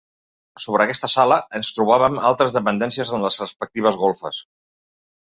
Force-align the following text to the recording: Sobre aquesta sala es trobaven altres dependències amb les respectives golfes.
Sobre 0.61 0.85
aquesta 0.85 1.09
sala 1.15 1.35
es 1.59 1.69
trobaven 1.79 2.17
altres 2.29 2.53
dependències 2.55 3.13
amb 3.19 3.27
les 3.29 3.39
respectives 3.45 4.01
golfes. 4.05 4.41